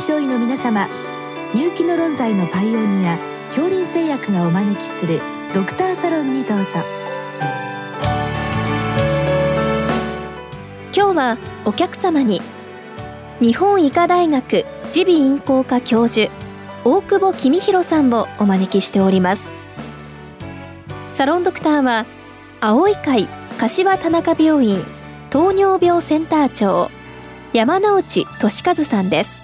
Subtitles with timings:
[0.00, 0.88] 症医の皆様
[1.54, 5.20] 入気の論剤のパイオニア恐林製薬がお招きする
[5.54, 6.64] ドクターサロンにどうぞ。
[10.96, 12.40] 今日はお客様に
[13.40, 14.64] 日本医科大学
[14.94, 16.32] 耳鼻咽喉科教授
[16.84, 19.52] 大久保公弘さんをお招きしております。
[21.12, 22.06] サロンドクターは
[22.60, 23.28] 青い会
[23.58, 24.78] 柏田中病院
[25.28, 26.90] 糖尿病センター長
[27.52, 29.39] 山内俊和さんです。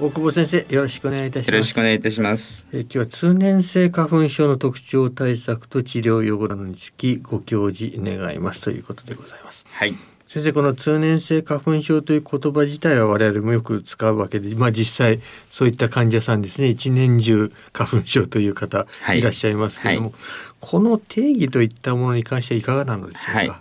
[0.00, 1.50] 大久保先生よろしくお願いいたします。
[1.50, 2.66] よろしくお願いいたします。
[2.72, 9.66] え今日は通年性花粉症の特徴対策と治療予後につきご教示願いますということでございます。
[9.68, 9.92] はい。
[10.26, 16.68] 先生この通年性花粉症という言葉自体は我々もよく使うわけでまあ実際そういった患者さんですね。
[16.68, 19.20] 一年中花粉症という方い。
[19.20, 20.22] らっしゃいますけれども、はいはい、
[20.60, 23.52] この定義といったものに関してはいかがなのでしょうか、はい。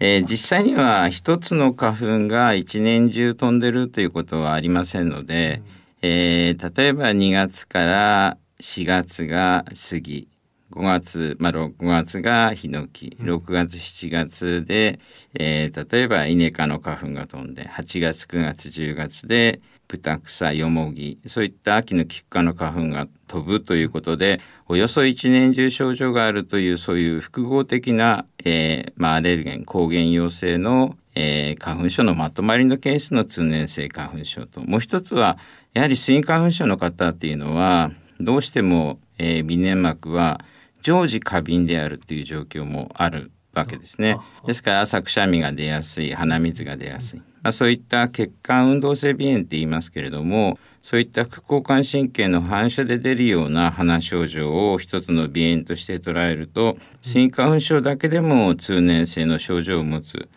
[0.00, 5.74] えー、実際には一つの花粉が一年中飛んでるということはありませんので、うん
[6.06, 10.28] えー、例えば2月から4月が杉
[10.70, 15.00] 5月、まあ、6月がヒノキ6月7月で、
[15.32, 35.38] えー、例えばイネ科の花粉が飛んで8月9月10月でブタクサヨモギそういった秋の菊科の花粉が飛ぶということでおよそ一年中症状があるというそういう複合的な、えーまあ、アレルゲン抗原陽性の、えー、花粉症のまとまりのケースの通年性花粉症ともう一つは
[35.74, 40.40] やはりスギ花粉症の方っていうのはどうしても、えー、鼻粘膜は
[40.82, 44.18] 常時過敏であるっていう状況もあるわけですね。
[44.46, 60.28] ですから朝くしゃみが出やすい鼻水が出やすい、まあ、そういった血管運動性鼻炎って言いますけれどもそういった副交感神経の反射で出るような鼻症状を一つの鼻炎として捉えるとスギ花粉症だけでも通年性の症状を持つ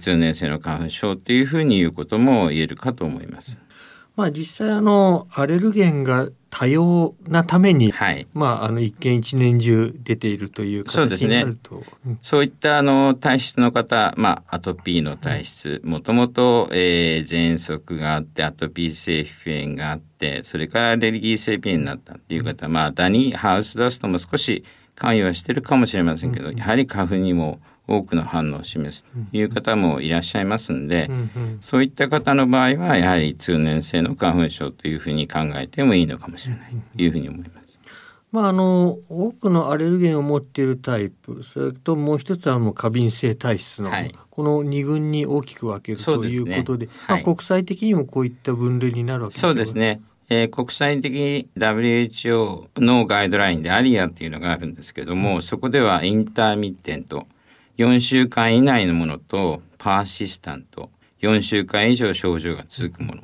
[0.00, 3.58] 通年性の花粉症っていうふうに言うことも言えるかと思います。
[4.16, 11.82] まあ実際あのアレルゲンが多様なために、はい、まああの一見一年中出ているという形になると、ね。
[12.08, 24.62] うん、そういったあの体質の方、まあアトピーの体質、もともと、えー、喘息があってアトピー性皮膚炎があってそれからアレルギー性鼻炎になったっていう方、まあダニハウスダストも少し
[24.94, 31.10] 関与はしてるかもしれませんけど、うん、やはり花粉にも多くの反応を示すという方もいらっしゃいますんで、
[31.60, 37.52] そういった方の場合はやはり通年性の花粉症というふうに考えてもいいのかもしれないというふうに思います。
[38.32, 46.92] まあ、あの多くのアレルゲンを持っているタイプそれともう一つはもう過敏性体質の、はい、この2群に大きく分けるということで、ね。
[47.06, 50.00] はい、まあ、国際的にもこういった分類になるわけですそうですね。
[50.30, 57.26] えー、国際的 WHO のガイドラインでアリアっていうのがあるんですけども、そこではインターミッテント
[57.78, 60.90] 4週間以内のものとパーシスタント。
[61.22, 63.22] 4週間以上症状が続くもの、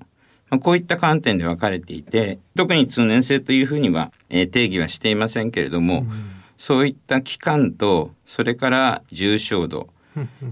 [0.51, 9.89] まあ、こういった観点で分かれていて特に通年性というふうには、えー、定義はしていませんけれども、うん、そういった期間とそれから重症度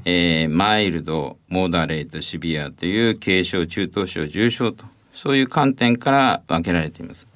[0.05, 7.27] えー、マイルドモーダレートシビアという軽症中等症重症とそういう観点から分けられています。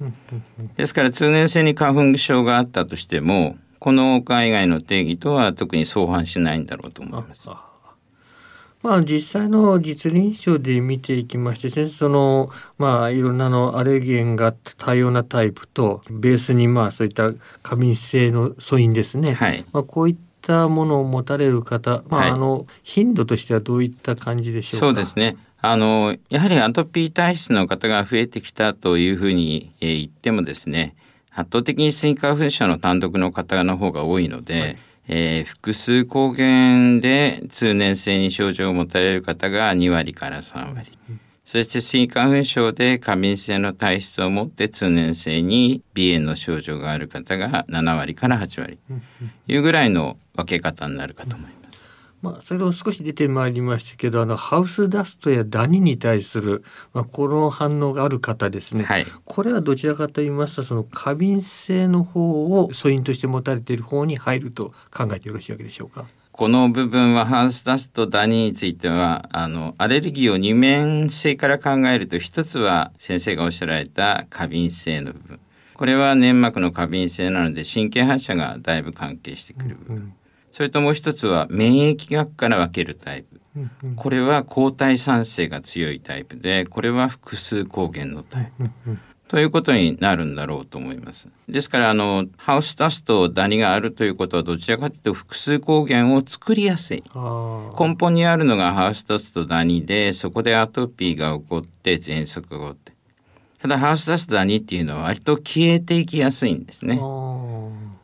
[0.77, 7.49] ですから通年性に花粉症があったとしてもこの海外の定義とは特に相反しないんだろうと思います。
[8.83, 17.31] まあ実際の実臨床で見ていきまして先生そのまあいろんなのアレルゲンが多様なタイプとベースにまあそういった
[17.63, 24.85] 過敏性の素因ですね、はい、まあこういったものを持たれる方、まあ、はい、あの頻度としてはどういった感じでしょうか？
[24.87, 25.37] そうですね。
[25.59, 30.95] あのやはりアトピー体質の方が増えてきたというふうに、えー、言ってもですね、
[31.33, 34.77] 圧倒的にスギ花粉症の単独の方の方が多いので、はい、
[35.07, 40.97] えー、複数抗原で通年性に症状を持たれる方が2割から3割。
[41.45, 48.79] そしてスギ花粉症で過敏性の体質を持って通年性に鼻炎の症状がある方が7割から8割
[49.47, 51.60] いうぐらいの分け方になるかと思います。
[52.21, 56.63] まあ、それを少し出てまいりましたけどあのハウスダストやダニに対する、
[56.93, 66.05] まあ、この反応がある方ですね、はい、これはどちらかと言いますとその過敏性の方を素因として持たれている方に入ると考えてよろしいわけでしょうか？
[66.31, 75.39] この部分はハウスダストダニについてはあのアレルギーを二面性から考えると一つは先生がおっしゃられた過敏性の部分
[75.73, 79.95] これは粘膜の過敏性なので神経反射がだいぶ関係してくる部分。
[79.95, 80.13] うんうん
[80.51, 83.41] それともう一つは免疫学から分けるタイプ。
[83.95, 88.97] これは抗体酸性が強いタイプで、これは複数抗原のタイプ。
[89.27, 91.29] ということになるんだろうと思います。
[91.47, 97.03] ですから、あの、ハウスダスト、ダニがあるということは、どちらかというと複数抗原を作りやすい。
[97.79, 102.91] 根本にあるのがハウスダスト、ダニで、そこでアトピーが起こって、喘息が起こって。
[103.57, 106.99] ただ、ハウスダスト、ダニっていうのは割と消えていきやすいんですね。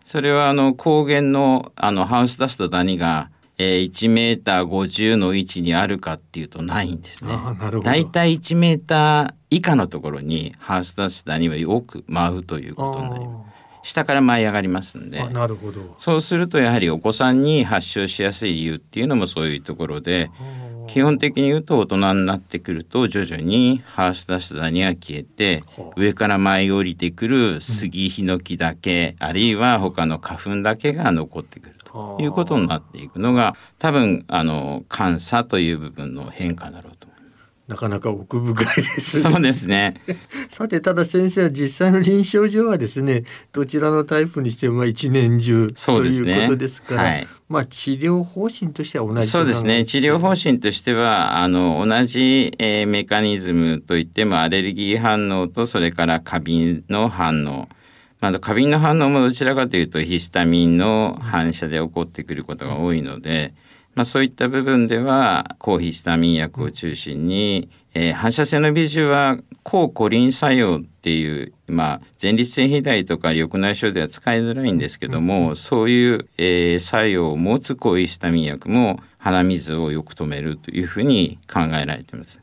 [0.07, 7.37] それは、あの、抗原の、あの、ハウスダスト、ダニが、えー、1メーター50の位置にあるかっていうとないんですね。
[7.83, 13.43] だいたい1メーター以下のところにハウスダストダニはよく舞うということになりま
[13.83, 13.89] す。
[13.89, 15.27] 下から舞い上がりますんで。
[15.27, 15.95] なるほど。
[15.97, 20.31] そうするとやはりお子さんに発症しやすい理由っていうのもそういうところで
[20.87, 25.63] 基本的に言うと大人になってくると徐々にハウスダストダニが消えて
[25.95, 37.06] 上から舞い降りてくる杉ヒノキだけ、あるいは他の花粉だけが残ってくるということになっていくのが多分あの監査という部分の変化だろうと
[37.67, 39.95] なかなか奥深いです、ね、そうですね。
[40.47, 49.85] さてただ先生は実際の臨床上はですねどちらのタイプにしても一年中ということですから、ねはい、まあ治療方針としては同じそうですね。
[49.85, 57.67] 治療方針としてはあの同じ、えー、メカニズムといってもアレルギー反応とそれから過敏の反応。
[58.19, 63.53] まあ、過敏の反応もどちらかというとヒスタミンの反射で起こってくることが多いので、
[63.97, 82.39] まあ、そういった部分では抗ヒスタミン薬を中心に、えー、反射性の微種は抗コリン作用っていう、まあ、前立腺肥大とか緑内障では使いづらいんですけども、そういう、えー、作用を持つ抗ヒスタミン薬も鼻水をよく止めるというふうに考えられています。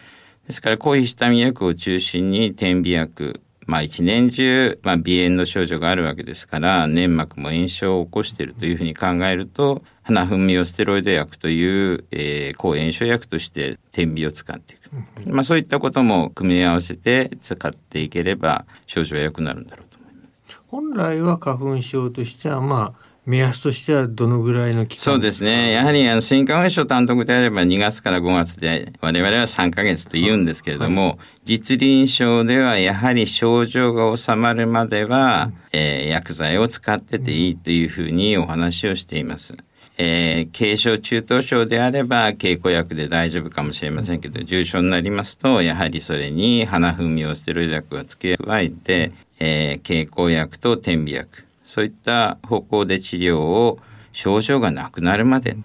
[0.49, 20.62] ですから抗ヒスタミン薬を中心に点鼻薬まあ一年中、まあ、鼻炎の症状があるわけですから粘膜も炎症を起こしているというふうに考えると鼻粉ミオステロイド薬という、えー、抗炎症薬として点鼻を使っていく、まあ、そういったことも組み合わせて使っていければ症状は良くなるんだろうと思います。
[20.69, 25.73] 本来は花粉症としてはまあ目安としてはどのぐらいの期間そうですね。
[25.73, 39.55] やはりあの新花粉症単独であれば2月から5月で我々は3ヶ月と言うんですけれども、はい、実臨床ではやはり症状が治まるまでは、うん、えー、薬剤を使ってていいというふうにお話をしています。
[39.97, 53.78] えー、軽症中等症であれば経口薬で大丈夫かもしれませんけど重症になりますとやはりそれに鼻粉ミオステロイド薬が付け加えて、えー、経口薬と点鼻薬そういった方向で治療を
[54.12, 55.56] 症状がなくなるまで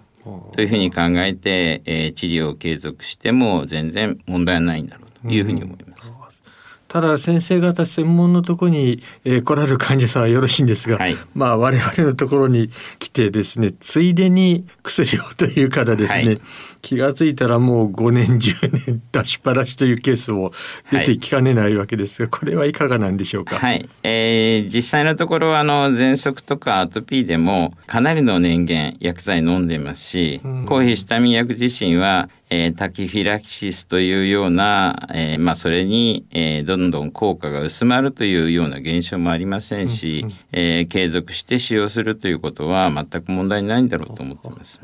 [0.52, 5.89] というふうに考えて、えー、治療を継続しても全然問題はないんだろうというふうに思います。
[6.90, 16.40] ただ先生方専門のところに、えー、来られる患者さんはよろしいんですが、はい、まあ我々のところに来てですねついでに薬をという方ですね、はい、
[16.82, 20.50] 気が付いたらもう5年10年出しっぱなしというケースも
[20.90, 23.60] 出てきかねないわけですが、これはいかがなんでしょうか？
[23.60, 44.80] はい、えー、実際のところあの喘息とかアトピーでもかなりの年限薬剤飲んでますし、うん、抗ヒスタミン薬自身はえー、タキフィラキシスというような、えー、まあ、それに、えー、どんどん効果が薄まるというような現象もありませんし、うんうん、え継続して使用するということは全く問題ないんだろうと思っています。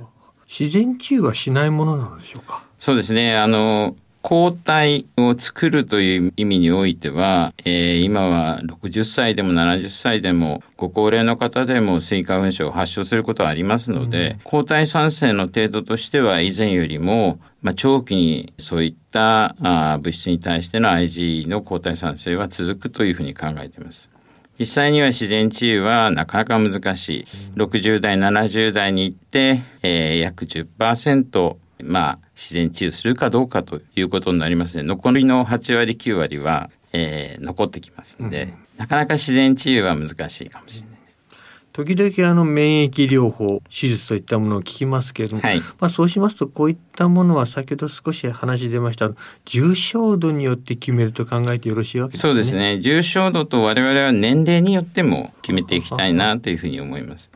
[0.49, 2.63] 自然治癒はしないものなのでしょうか？
[2.79, 3.37] そうですね。
[3.37, 24.11] あの抗体を作るという意味においては、えー、今は60歳でも70歳でもご高齢の方でもスギ花粉症を発症することはありますので、うん、抗体産生の程度としては以前よりも、まあ、長期にそういったあ物質に対しての IG の抗体産生は続くというふうに考えています。
[24.59, 27.25] 実際には自然治癒はなかなか難しい。
[27.55, 40.97] 60代、70代に行って、えー、約10%まあ、自然治癒するかどうかということになりますね残りの8割9割は、えー、残ってきますので、うん、なかなか自然治癒は難しいかもしれない。
[41.77, 49.11] 時々あの免疫療法手術といったものを聞きますけれども、はい、まあそうしますとこういったものは先ほど少し話出ました
[49.45, 52.33] 重症度によって決めると考えてよろしいわけですね。
[52.33, 52.81] そうですね。
[52.81, 57.29] 重症度と我々は年齢によっても決めていきたいなというふうに思います。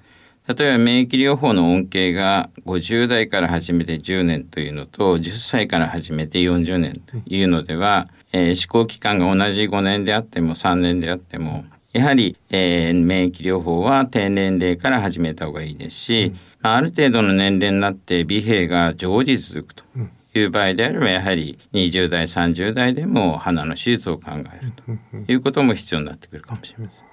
[0.55, 19.85] 例えば免疫療法の恩恵が50代から始めて10年というのと10歳から始めて40年というのでは、えー、施行期間が同じ5年であっても3年であってもやはり、えー、免疫療法は低年齢から始めた方がいいですし、うん、ある程度の年齢になって美兵が常時続くと
[20.35, 24.73] いう場合であればやはり20代30代でも鼻の手術を考える
[25.27, 27.10] ということも必要になってくるかもしれません。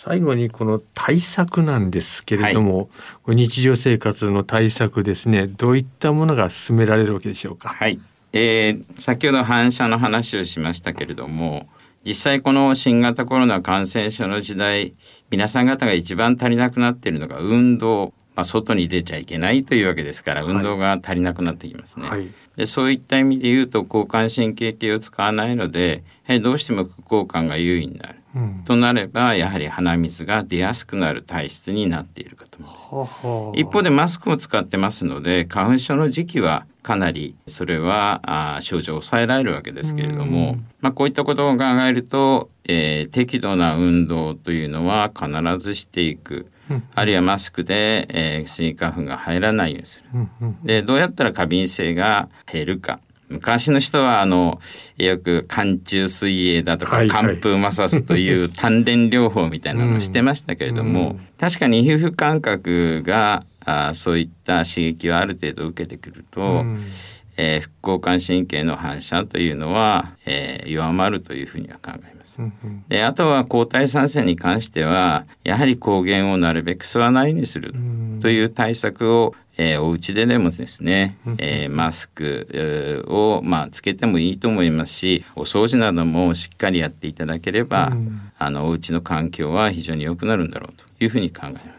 [0.00, 2.88] 最後にこの対策なんですけれども、
[3.24, 7.70] はい、日常生活の対策ですねどういったものが進められるわけでしょうか？
[7.70, 7.98] はい、
[8.32, 11.68] えー、先ほど反射の話をしましたけれども
[12.06, 14.94] 実際この新型コロナ感染症の時代
[15.30, 22.08] 皆さん方が一番足りなくなっているのが運動まあ、外に出ちゃいけないというわけですから運動が足りなくなってきますね。
[22.08, 26.04] はい、でそういった意味で言うと交感神経系を使わないので
[26.40, 28.17] どうしても副交感が優位になる。
[28.38, 33.60] うん、となればやはり鼻水が出やすくなる体質になっているかと思います。
[33.60, 38.20] 一方でマスクを使ってますので花粉症の時期はかなりそれは
[38.56, 46.46] あ症状を抑えられるわけですけれども、まあ、こういったことを考えると、えー、適度な運動というのは必ずしていく。
[46.94, 50.54] あるいはマスクで、えー、スギ花粉が入らないようにする。
[50.64, 54.60] でどうやったら過敏性が減るか昔の人はあの
[54.96, 66.80] よく寒中水泳だとか寒風摩擦という鍛錬療法みたいなのをしてましたけれども、うん、確かに皮膚感覚があそういった刺激をある程度受けてくると、うん、
[67.36, 72.17] えー、副交感神経の反射というのは、えー、弱まるというふうには考えます。
[72.88, 77.74] であとは抗体酸性に関してはやはり抗原をなるべく吸わないようにする
[78.20, 87.92] という対策を、えー、お家ででもですね、えー、マスクを、まあ、つけてもいいと思いますしお掃除などもしっかりやっていただければ
[88.38, 91.78] あのお家の環境は非常に良くなるんだろうというふうに考えます。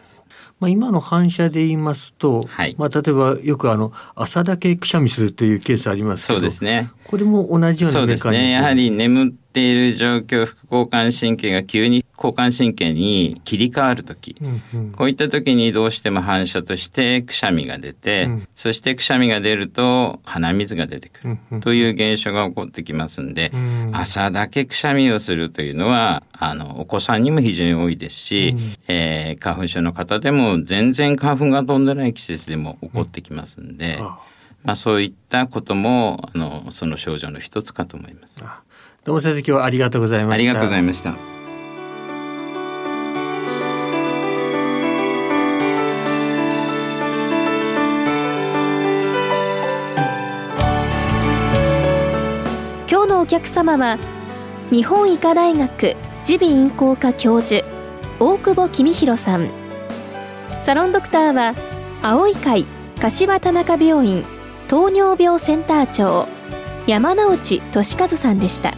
[0.59, 8.51] まあ、今の反射で言いますと、はい、まあ、例えばよくあの朝だけくしゃみするというケースありますけどそうですねこれも同じようなそうですね。
[8.51, 21.61] やはり眠っている状況副交感神経が急に交感神経に切り替わる時、うんうん、こういった時にどうしても反射としてくしゃみが出て、うん、そしてくしゃみが出ると鼻水が出てくる。
[21.61, 33.97] という現象が起こってきますんで、うん、朝だけくしゃみをするというのはあのお子さんにも非常に多いですし、うん、えー、花粉症の方でも全然花粉が飛んでない季節でも起こってきますんで。
[34.63, 38.35] まあ、そういったこともあのその症状の一つかと思います。
[39.03, 40.33] どうも先生今日はありがとうございました。
[40.35, 41.13] ありがとうございました。
[52.89, 53.97] 今日のお客様は
[54.71, 55.95] 日本医科大学
[56.27, 57.63] 耳鼻咽喉科教授
[58.19, 59.49] 大久保公弘さん
[60.63, 61.55] サロンドクターは
[62.01, 62.65] 青い会
[62.99, 64.25] 柏田中病院
[64.67, 66.27] 糖尿病センター長
[66.89, 68.73] 山内俊和さんでした。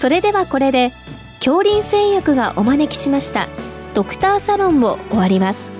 [0.00, 0.90] それではこれで
[1.38, 3.48] 恐林製薬がお招きしました
[3.94, 5.79] ドクターサロンを終わります。